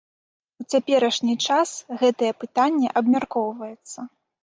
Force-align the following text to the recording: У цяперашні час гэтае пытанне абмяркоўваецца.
У 0.63 0.65
цяперашні 0.73 1.35
час 1.49 1.75
гэтае 2.01 2.33
пытанне 2.47 2.87
абмяркоўваецца. 3.03 3.99